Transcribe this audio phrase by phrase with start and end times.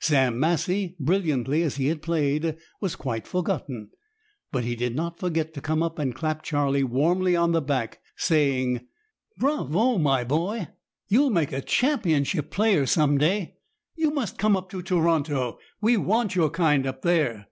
[0.00, 3.90] Sam Massie, brilliantly as he had played, was quite forgotten.
[4.50, 8.00] But he did not forget to come up and clap Charlie warmly on the back,
[8.16, 8.80] saying,—
[9.38, 10.66] "Bravo, my boy!
[11.06, 13.58] You'll make a championship player some day.
[13.94, 15.60] You must come up to Toronto.
[15.80, 17.46] We want your kind up there."